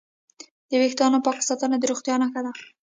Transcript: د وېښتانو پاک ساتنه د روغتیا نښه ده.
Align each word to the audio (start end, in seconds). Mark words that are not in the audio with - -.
د 0.69 0.71
وېښتانو 0.81 1.17
پاک 1.25 1.39
ساتنه 1.47 1.75
د 1.79 1.83
روغتیا 1.91 2.15
نښه 2.21 2.41
ده. 2.45 2.51